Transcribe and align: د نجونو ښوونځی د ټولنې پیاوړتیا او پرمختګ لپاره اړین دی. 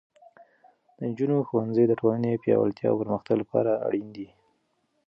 د 0.97 0.99
نجونو 1.09 1.35
ښوونځی 1.47 1.85
د 1.87 1.93
ټولنې 2.01 2.41
پیاوړتیا 2.43 2.87
او 2.91 2.99
پرمختګ 3.01 3.35
لپاره 3.41 3.71
اړین 3.87 4.07
دی. 4.15 4.27